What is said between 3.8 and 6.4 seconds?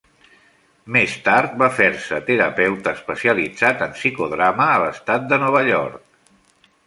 en psicodrama a l'estat de Nova York.